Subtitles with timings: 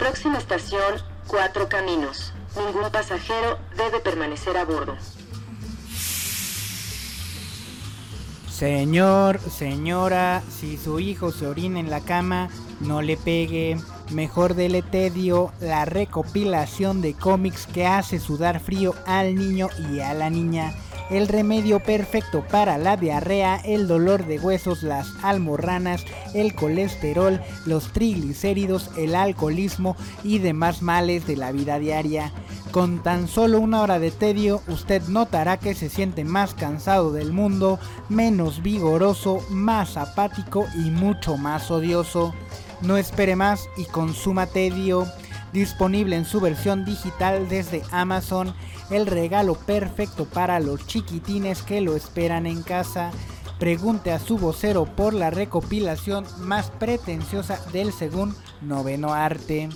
[0.00, 0.94] Próxima estación,
[1.26, 2.32] Cuatro Caminos.
[2.56, 4.96] Ningún pasajero debe permanecer a bordo.
[8.50, 12.48] Señor, señora, si su hijo se orina en la cama,
[12.80, 13.76] no le pegue.
[14.10, 20.14] Mejor dele tedio, la recopilación de cómics que hace sudar frío al niño y a
[20.14, 20.72] la niña.
[21.10, 26.04] El remedio perfecto para la diarrea, el dolor de huesos, las almorranas,
[26.34, 32.32] el colesterol, los triglicéridos, el alcoholismo y demás males de la vida diaria.
[32.70, 37.32] Con tan solo una hora de tedio, usted notará que se siente más cansado del
[37.32, 42.32] mundo, menos vigoroso, más apático y mucho más odioso.
[42.82, 45.08] No espere más y consuma tedio.
[45.52, 48.54] Disponible en su versión digital desde Amazon,
[48.90, 53.10] el regalo perfecto para los chiquitines que lo esperan en casa.
[53.58, 59.68] Pregunte a su vocero por la recopilación más pretenciosa del según noveno arte.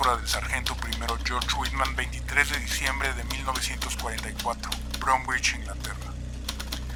[0.00, 6.14] Bitácora del sargento primero George Whitman, 23 de diciembre de 1944, Bromwich, Inglaterra.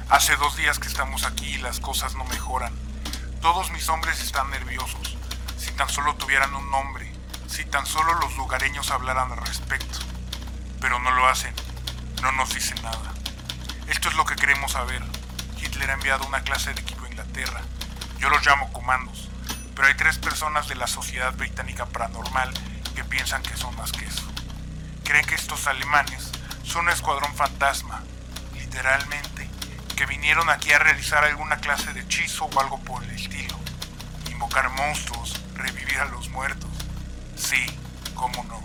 [0.09, 2.73] Hace dos días que estamos aquí y las cosas no mejoran.
[3.41, 5.17] Todos mis hombres están nerviosos.
[5.55, 7.11] Si tan solo tuvieran un nombre,
[7.45, 9.99] si tan solo los lugareños hablaran al respecto.
[10.81, 11.53] Pero no lo hacen,
[12.23, 13.13] no nos dicen nada.
[13.87, 15.03] Esto es lo que queremos saber.
[15.61, 17.61] Hitler ha enviado una clase de equipo a Inglaterra.
[18.17, 19.29] Yo los llamo comandos
[19.75, 22.53] pero hay tres personas de la Sociedad Británica Paranormal
[22.95, 24.23] que piensan que son más que eso.
[25.03, 26.31] Creen que estos alemanes
[26.63, 28.01] son un escuadrón fantasma,
[28.57, 29.49] literalmente,
[29.95, 33.55] que vinieron aquí a realizar alguna clase de hechizo o algo por el estilo.
[34.31, 36.71] Invocar monstruos, revivir a los muertos.
[37.35, 37.65] Sí,
[38.15, 38.63] cómo no.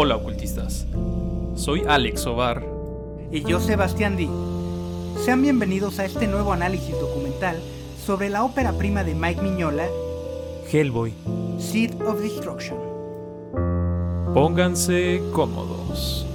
[0.00, 0.86] Hola ocultistas,
[1.56, 2.64] soy Alex Ovar
[3.32, 4.28] Y yo Sebastián D.
[5.24, 7.60] Sean bienvenidos a este nuevo análisis documental
[8.06, 9.86] sobre la ópera prima de Mike Miñola,
[10.70, 11.12] Hellboy.
[11.58, 12.78] Seed of Destruction.
[14.32, 16.27] Pónganse cómodos.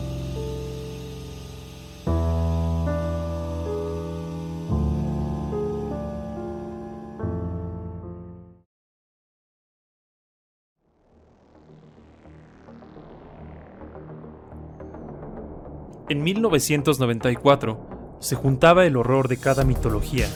[16.13, 20.27] En 1994 se juntaba el horror de cada mitología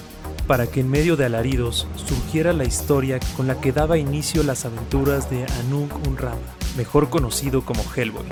[0.48, 4.66] para que en medio de alaridos surgiera la historia con la que daba inicio las
[4.66, 6.40] aventuras de Anung Unrama,
[6.78, 8.26] mejor conocido como Hellboy,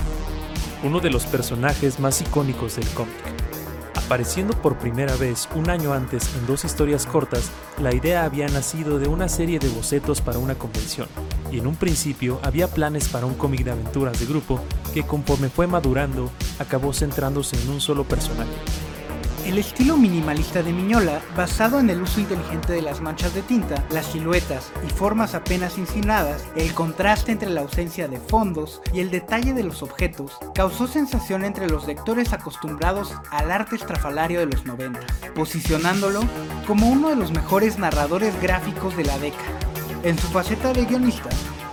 [0.83, 3.34] uno de los personajes más icónicos del cómic.
[4.05, 7.49] Apareciendo por primera vez un año antes en dos historias cortas,
[7.81, 11.07] la idea había nacido de una serie de bocetos para una convención,
[11.51, 14.59] y en un principio había planes para un cómic de aventuras de grupo
[14.93, 16.29] que conforme fue madurando
[16.59, 18.53] acabó centrándose en un solo personaje,
[19.45, 23.85] El estilo minimalista de Miñola, basado en el uso inteligente de las manchas de tinta,
[23.91, 29.11] las siluetas y formas apenas insinuadas, el contraste entre la ausencia de fondos y el
[29.11, 34.65] detalle de los objetos, causó sensación entre los lectores acostumbrados al arte estrafalario de los
[34.65, 34.99] 90,
[35.35, 36.21] posicionándolo
[36.65, 39.59] como uno de los mejores narradores gráficos de la década.
[40.01, 41.29] En su faceta de guionista,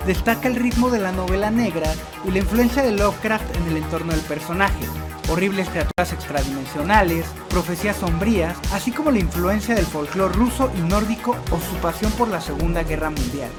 [0.07, 1.91] destaca el ritmo de la novela negra
[2.27, 4.85] y la influencia de Lovecraft en el entorno del personaje,
[5.33, 11.59] horribles criaturas extradimensionales, profecías sombrías, así como la influencia del folclore ruso y nórdico o
[11.59, 13.51] su pasión por la Segunda Guerra Mundial.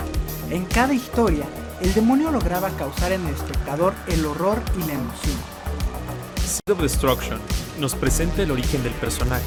[0.51, 1.45] En cada historia,
[1.81, 5.35] el demonio lograba causar en el espectador el horror y la emoción.
[6.45, 7.39] Seed of Destruction
[7.79, 9.43] nos presenta el origen del personaje,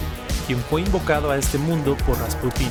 [0.49, 2.71] quien fue invocado a este mundo por Rasputin,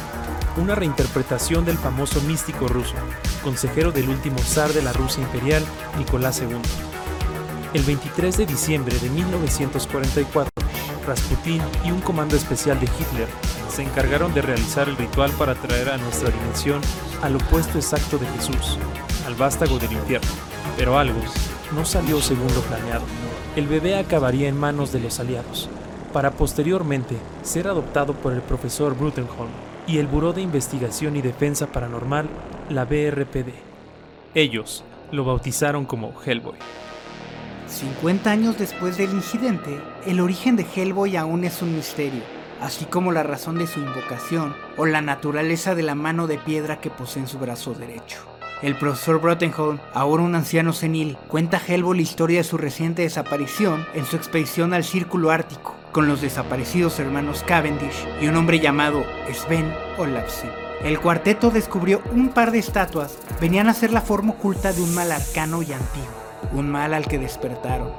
[0.57, 2.95] una reinterpretación del famoso místico ruso,
[3.41, 5.63] consejero del último zar de la Rusia imperial,
[5.97, 6.94] Nicolás II.
[7.75, 10.49] El 23 de diciembre de 1944,
[11.05, 13.27] Rasputin y un comando especial de Hitler
[13.67, 16.79] se encargaron de realizar el ritual para traer a nuestra dimensión
[17.21, 18.79] al opuesto exacto de Jesús,
[19.27, 20.29] al vástago del infierno.
[20.77, 21.19] Pero algo
[21.75, 23.03] no salió según lo planeado.
[23.57, 25.67] El bebé acabaría en manos de los aliados,
[26.13, 29.51] para posteriormente ser adoptado por el profesor Brutenholm
[29.85, 32.29] y el Buró de Investigación y Defensa Paranormal,
[32.69, 33.51] la BRPD.
[34.33, 36.55] Ellos lo bautizaron como Hellboy.
[37.75, 42.23] 50 años después del incidente, el origen de Hellboy aún es un misterio,
[42.61, 46.79] así como la razón de su invocación o la naturaleza de la mano de piedra
[46.79, 48.19] que posee en su brazo derecho.
[48.61, 53.01] El profesor Brottenholm, ahora un anciano senil, cuenta a Hellboy la historia de su reciente
[53.01, 58.61] desaparición en su expedición al Círculo Ártico, con los desaparecidos hermanos Cavendish y un hombre
[58.61, 60.49] llamado Sven Olafsen.
[60.81, 64.95] El cuarteto descubrió un par de estatuas, venían a ser la forma oculta de un
[64.95, 67.89] mal arcano y antiguo un mal al que despertaron.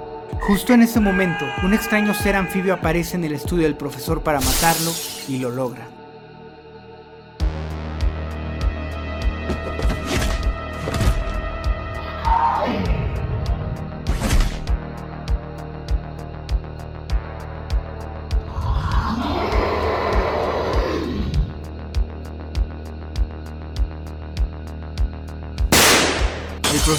[0.41, 4.41] Justo en ese momento, un extraño ser anfibio aparece en el estudio del profesor para
[4.41, 4.93] matarlo
[5.29, 5.87] y lo logra.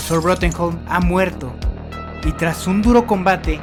[0.07, 1.53] El profesor Brottenholm ha muerto
[2.23, 3.59] y tras un duro combate,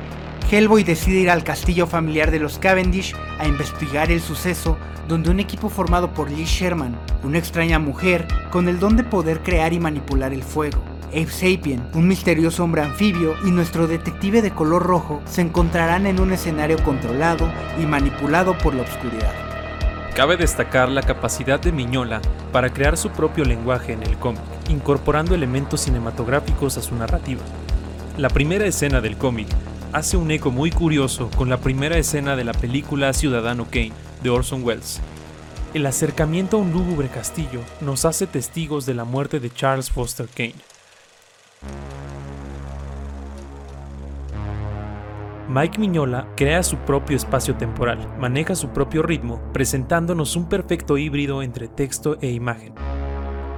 [0.51, 4.77] Hellboy decide ir al castillo familiar de los Cavendish a investigar el suceso
[5.09, 9.43] donde un equipo formado por Liz Sherman, una extraña mujer con el don de poder
[9.43, 10.83] crear y manipular el fuego,
[11.13, 16.21] Abe Sapien, un misterioso hombre anfibio y nuestro detective de color rojo se encontrarán en
[16.21, 17.51] un escenario controlado
[17.81, 19.54] y manipulado por la oscuridad.
[20.15, 22.23] Cabe destacar la capacidad de Miñola
[22.53, 27.43] para crear su propio lenguaje en el cómic, incorporando elementos cinematográficos a su narrativa.
[28.17, 29.49] La primera escena del cómic
[29.93, 34.31] hace un eco muy curioso con la primera escena de la película Ciudadano Kane de
[34.31, 35.01] Orson Welles.
[35.75, 40.29] El acercamiento a un lúgubre castillo nos hace testigos de la muerte de Charles Foster
[40.33, 40.55] Kane.
[45.49, 51.43] Mike Miñola crea su propio espacio temporal, maneja su propio ritmo, presentándonos un perfecto híbrido
[51.43, 52.75] entre texto e imagen.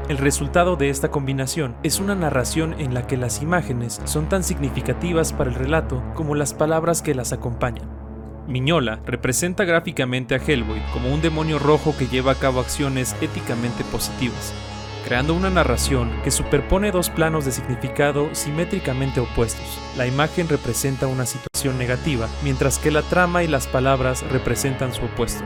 [0.08, 4.42] El resultado de esta combinación es una narración en la que las imágenes son tan
[4.42, 7.88] significativas para el relato como las palabras que las acompañan.
[8.48, 13.84] Miñola representa gráficamente a Hellboy como un demonio rojo que lleva a cabo acciones éticamente
[13.84, 14.52] positivas,
[15.04, 19.80] creando una narración que superpone dos planos de significado simétricamente opuestos.
[19.96, 25.04] La imagen representa una situación negativa, mientras que la trama y las palabras representan su
[25.04, 25.44] opuesto.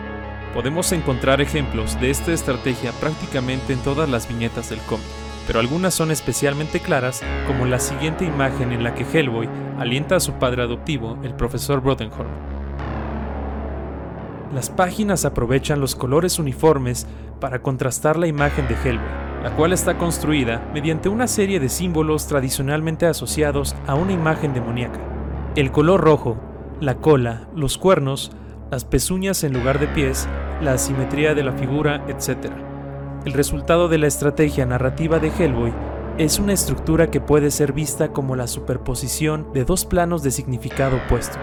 [0.55, 5.07] Podemos encontrar ejemplos de esta estrategia prácticamente en todas las viñetas del cómic,
[5.47, 10.21] pero algunas son especialmente claras, como la siguiente imagen en la que Hellboy alienta a
[10.21, 12.31] su padre adoptivo, el profesor Brottenholm.
[14.55, 17.07] Las páginas aprovechan los colores uniformes
[17.39, 19.09] para contrastar la imagen de Hellboy,
[19.43, 25.10] la cual está construida mediante una serie de símbolos tradicionalmente asociados a una imagen demoníaca.
[25.57, 26.37] El color rojo,
[26.81, 28.31] la cola, los cuernos,
[28.71, 30.29] las pezuñas en lugar de pies,
[30.63, 32.53] la asimetría de la figura, etc.
[33.25, 35.73] El resultado de la estrategia narrativa de Hellboy
[36.19, 40.99] es una estructura que puede ser vista como la superposición de dos planos de significado
[40.99, 41.37] opuesto.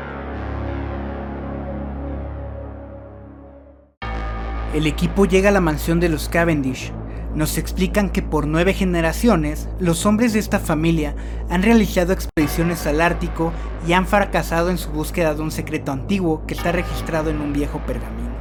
[4.74, 6.94] El equipo llega a la mansión de los Cavendish,
[7.38, 11.16] nos explican que por nueve generaciones los hombres de esta familia
[11.52, 13.54] han realizado expediciones al Ártico
[13.88, 17.54] y han fracasado en su búsqueda de un secreto antiguo que está registrado en un
[17.54, 18.32] viejo pergamino.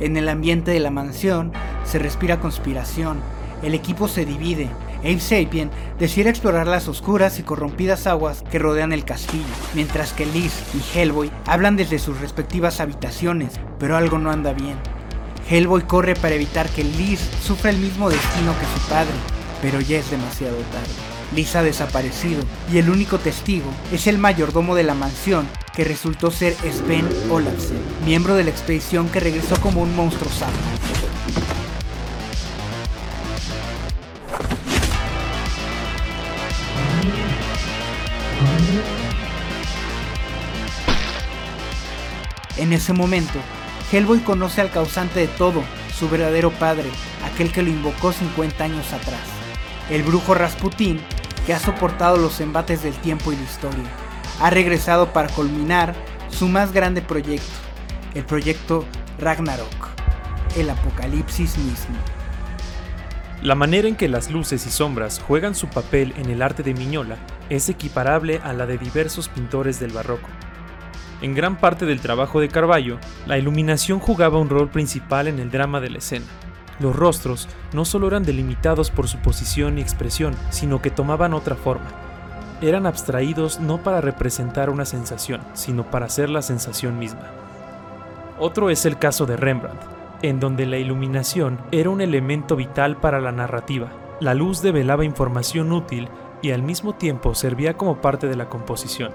[0.00, 1.52] En el ambiente de la mansión
[1.84, 3.18] se respira conspiración,
[3.62, 4.70] el equipo se divide.
[5.00, 9.44] Abe Sapien decide explorar las oscuras y corrompidas aguas que rodean el castillo,
[9.74, 14.95] mientras que Liz y Hellboy hablan desde sus respectivas habitaciones, pero algo no anda bien.
[15.48, 19.12] Hellboy corre para evitar que Liz sufra el mismo destino que su padre,
[19.62, 20.92] pero ya es demasiado tarde.
[21.34, 26.30] Liz ha desaparecido y el único testigo es el mayordomo de la mansión que resultó
[26.30, 30.52] ser Sven Olafsen, miembro de la expedición que regresó como un monstruo sapo.
[42.56, 43.38] En ese momento,
[43.92, 45.62] Hellboy conoce al causante de todo,
[45.96, 46.90] su verdadero padre,
[47.24, 49.22] aquel que lo invocó 50 años atrás,
[49.90, 51.00] el brujo Rasputín,
[51.46, 53.84] que ha soportado los embates del tiempo y la historia.
[54.40, 55.94] Ha regresado para culminar
[56.28, 57.46] su más grande proyecto,
[58.14, 58.84] el proyecto
[59.20, 59.88] Ragnarok,
[60.56, 61.94] el apocalipsis mismo.
[63.42, 66.74] La manera en que las luces y sombras juegan su papel en el arte de
[66.74, 67.18] Miñola
[67.50, 70.28] es equiparable a la de diversos pintores del barroco.
[71.22, 75.50] En gran parte del trabajo de Carballo, la iluminación jugaba un rol principal en el
[75.50, 76.26] drama de la escena.
[76.78, 81.56] Los rostros no solo eran delimitados por su posición y expresión, sino que tomaban otra
[81.56, 81.86] forma.
[82.60, 87.30] Eran abstraídos no para representar una sensación, sino para ser la sensación misma.
[88.38, 89.80] Otro es el caso de Rembrandt,
[90.20, 93.88] en donde la iluminación era un elemento vital para la narrativa.
[94.20, 96.08] La luz develaba información útil
[96.42, 99.12] y al mismo tiempo servía como parte de la composición.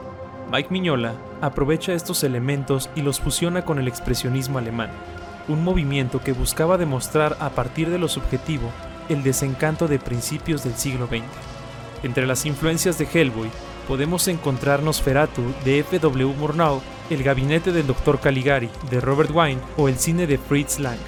[0.52, 4.90] Mike Mignola aprovecha estos elementos y los fusiona con el expresionismo alemán,
[5.48, 8.70] un movimiento que buscaba demostrar a partir de lo subjetivo
[9.08, 11.24] el desencanto de principios del siglo XX.
[12.04, 13.50] Entre las influencias de Hellboy
[13.88, 16.36] podemos encontrar Nosferatu de F.W.
[16.38, 18.20] Murnau, El gabinete del Dr.
[18.20, 21.00] Caligari de Robert Wine o el cine de Fritz Lang.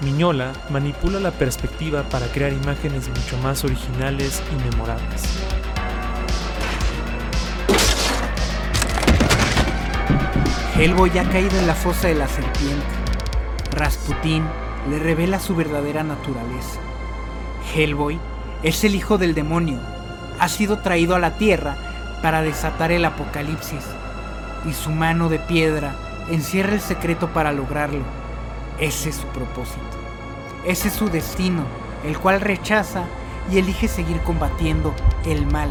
[0.00, 5.22] Miñola manipula la perspectiva para crear imágenes mucho más originales y memorables.
[10.78, 12.84] Hellboy ha caído en la fosa de la serpiente.
[13.70, 14.44] Rasputín
[14.90, 16.78] le revela su verdadera naturaleza.
[17.74, 18.18] Hellboy
[18.62, 19.78] es el hijo del demonio.
[20.38, 21.78] Ha sido traído a la tierra
[22.20, 23.86] para desatar el apocalipsis.
[24.68, 25.96] Y su mano de piedra
[26.30, 28.04] encierra el secreto para lograrlo.
[28.78, 29.80] Ese es su propósito.
[30.66, 31.62] Ese es su destino,
[32.04, 33.04] el cual rechaza
[33.50, 35.70] y elige seguir combatiendo el mal,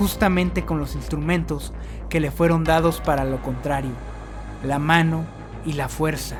[0.00, 1.72] justamente con los instrumentos
[2.08, 3.92] que le fueron dados para lo contrario
[4.64, 5.24] la mano
[5.64, 6.36] y la fuerza.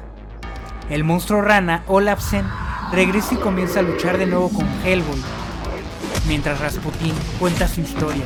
[0.90, 2.44] El monstruo rana, Olafsen,
[2.92, 5.20] regresa y comienza a luchar de nuevo con Hellboy,
[6.28, 8.24] mientras Rasputin cuenta su historia,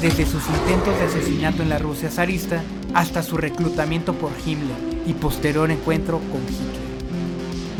[0.00, 2.62] desde sus intentos de asesinato en la Rusia zarista
[2.94, 6.88] hasta su reclutamiento por Himmler y posterior encuentro con Hitler.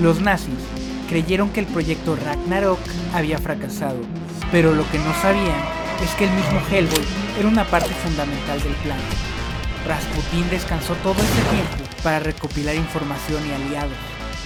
[0.00, 0.54] Los nazis
[1.08, 2.78] creyeron que el proyecto Ragnarok
[3.14, 3.98] había fracasado,
[4.52, 5.60] pero lo que no sabían
[6.02, 7.04] es que el mismo Hellboy
[7.38, 8.98] era una parte fundamental del plan.
[9.88, 13.96] Rasputin descansó todo ese tiempo para recopilar información y aliados.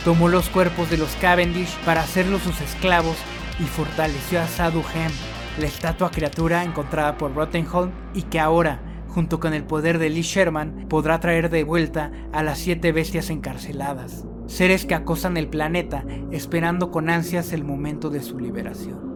[0.05, 3.17] Tomó los cuerpos de los Cavendish para hacerlos sus esclavos
[3.59, 5.11] y fortaleció a Sadhu Hem,
[5.59, 10.23] la estatua criatura encontrada por Rottenholm y que ahora, junto con el poder de Lee
[10.23, 16.05] Sherman, podrá traer de vuelta a las siete bestias encarceladas, seres que acosan el planeta
[16.31, 19.13] esperando con ansias el momento de su liberación.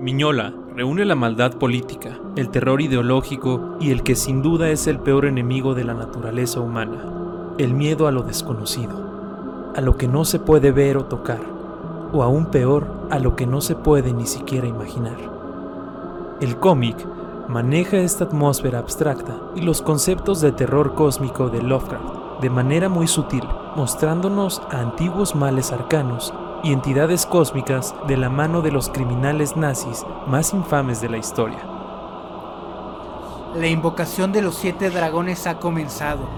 [0.00, 4.98] Miñola reúne la maldad política, el terror ideológico y el que sin duda es el
[4.98, 10.24] peor enemigo de la naturaleza humana, el miedo a lo desconocido, a lo que no
[10.24, 11.40] se puede ver o tocar,
[12.12, 15.16] o aún peor, a lo que no se puede ni siquiera imaginar.
[16.40, 16.96] El cómic
[17.48, 23.06] maneja esta atmósfera abstracta y los conceptos de terror cósmico de Lovecraft de manera muy
[23.06, 23.44] sutil,
[23.76, 26.32] mostrándonos a antiguos males arcanos
[26.62, 31.58] y entidades cósmicas de la mano de los criminales nazis más infames de la historia.
[33.54, 36.28] La invocación de los siete dragones ha comenzado.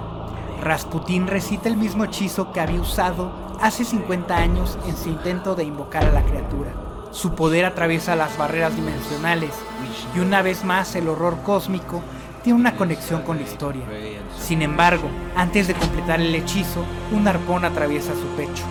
[0.60, 5.64] Rasputín recita el mismo hechizo que había usado hace 50 años en su intento de
[5.64, 6.72] invocar a la criatura.
[7.12, 9.52] Su poder atraviesa las barreras dimensionales
[10.16, 12.02] y una vez más el horror cósmico
[12.42, 13.84] tiene una conexión con la historia.
[14.38, 18.64] Sin embargo, antes de completar el hechizo, un arpón atraviesa su pecho.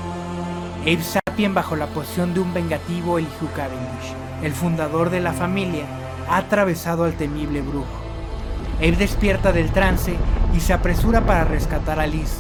[0.82, 4.14] Abe Bajo la posición de un vengativo Elihu Cavendish,
[4.44, 5.84] el fundador de la familia,
[6.30, 7.88] ha atravesado al temible brujo.
[8.78, 10.16] Abe despierta del trance
[10.56, 12.38] y se apresura para rescatar a Liz.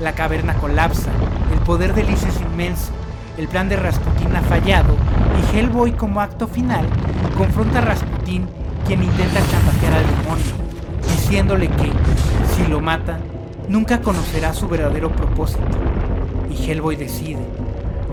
[0.00, 1.10] La caverna colapsa,
[1.52, 2.90] el poder de Liz es inmenso,
[3.36, 4.96] el plan de Rasputin ha fallado
[5.38, 6.86] y Hellboy como acto final
[7.36, 8.48] confronta a Rasputin
[8.86, 10.54] quien intenta chantajear al demonio,
[11.02, 11.92] diciéndole que,
[12.54, 13.18] si lo mata,
[13.68, 15.62] nunca conocerá su verdadero propósito
[16.50, 17.65] y Hellboy decide.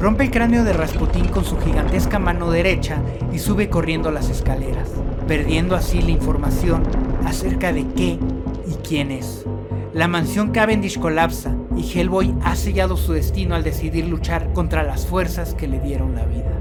[0.04, 4.92] Rompe el cráneo de Rasputin con su gigantesca mano derecha y sube corriendo las escaleras,
[5.30, 6.84] perdiendo así la información
[7.24, 8.20] acerca de qué
[8.68, 9.46] y quién es.
[9.94, 15.08] La mansión Cavendish colapsa y Hellboy ha sellado su destino al decidir luchar contra las
[15.08, 16.52] fuerzas que le dieron la vida.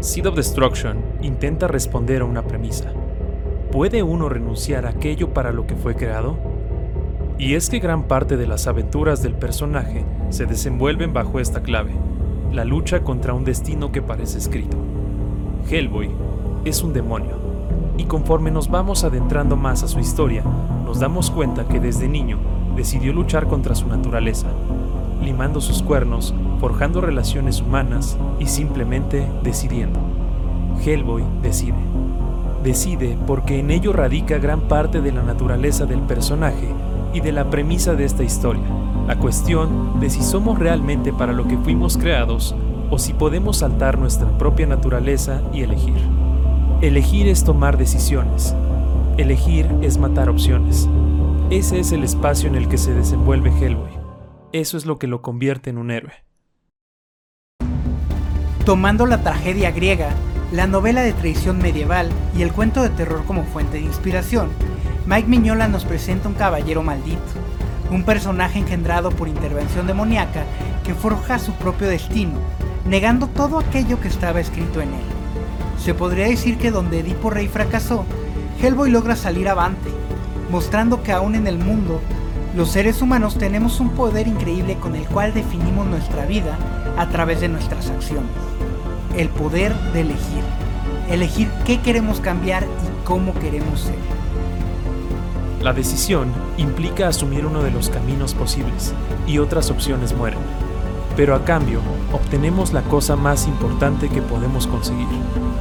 [0.00, 2.94] Seed of Destruction intenta responder a una premisa.
[3.70, 6.51] ¿Puede uno renunciar a aquello para lo que fue creado?
[7.42, 11.90] Y es que gran parte de las aventuras del personaje se desenvuelven bajo esta clave,
[12.52, 14.76] la lucha contra un destino que parece escrito.
[15.68, 16.08] Hellboy
[16.64, 17.32] es un demonio,
[17.98, 20.44] y conforme nos vamos adentrando más a su historia,
[20.84, 22.38] nos damos cuenta que desde niño
[22.76, 24.46] decidió luchar contra su naturaleza,
[25.20, 29.98] limando sus cuernos, forjando relaciones humanas y simplemente decidiendo.
[30.86, 31.74] Hellboy decide.
[32.62, 36.68] Decide porque en ello radica gran parte de la naturaleza del personaje
[37.12, 38.64] y de la premisa de esta historia,
[39.06, 42.54] la cuestión de si somos realmente para lo que fuimos creados
[42.90, 45.96] o si podemos saltar nuestra propia naturaleza y elegir.
[46.80, 48.54] Elegir es tomar decisiones.
[49.16, 50.88] Elegir es matar opciones.
[51.50, 53.90] Ese es el espacio en el que se desenvuelve Hellboy.
[54.52, 56.12] Eso es lo que lo convierte en un héroe.
[58.64, 60.10] Tomando la tragedia griega,
[60.52, 64.50] la novela de traición medieval y el cuento de terror como fuente de inspiración,
[65.04, 67.18] Mike Miñola nos presenta un caballero maldito,
[67.90, 70.44] un personaje engendrado por intervención demoníaca
[70.84, 72.34] que forja su propio destino,
[72.86, 75.02] negando todo aquello que estaba escrito en él.
[75.76, 78.04] Se podría decir que donde Edipo Rey fracasó,
[78.62, 79.90] Hellboy logra salir avante,
[80.52, 82.00] mostrando que aún en el mundo
[82.54, 86.56] los seres humanos tenemos un poder increíble con el cual definimos nuestra vida
[86.96, 88.30] a través de nuestras acciones.
[89.16, 90.44] El poder de elegir.
[91.10, 94.21] Elegir qué queremos cambiar y cómo queremos ser.
[95.62, 98.92] La decisión implica asumir uno de los caminos posibles
[99.28, 100.40] y otras opciones mueren.
[101.16, 101.80] Pero a cambio,
[102.12, 105.06] obtenemos la cosa más importante que podemos conseguir,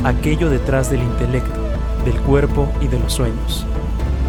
[0.03, 1.60] aquello detrás del intelecto,
[2.03, 3.67] del cuerpo y de los sueños.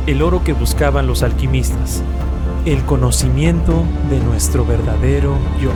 [0.07, 2.03] El oro que buscaban los alquimistas,
[2.67, 5.71] el conocimiento de nuestro verdadero yo.